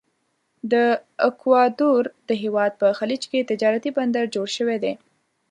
[0.71, 0.73] د
[1.27, 4.93] اکوادور د هیواد په خلیج کې تجارتي بندر جوړ شوی دی.